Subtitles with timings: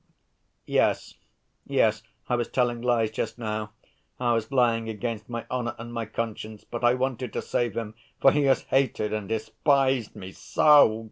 [0.65, 1.13] "Yes,
[1.67, 2.01] yes.
[2.27, 3.73] I was telling lies just now.
[4.19, 7.93] I was lying against my honor and my conscience, but I wanted to save him,
[8.19, 10.99] for he has hated and despised me so!"